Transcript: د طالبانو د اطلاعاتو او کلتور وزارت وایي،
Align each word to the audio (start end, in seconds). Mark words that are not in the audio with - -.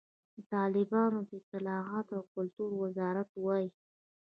د 0.35 0.37
طالبانو 0.53 1.19
د 1.29 1.31
اطلاعاتو 1.41 2.13
او 2.19 2.23
کلتور 2.35 2.69
وزارت 2.83 3.29
وایي، 3.43 3.69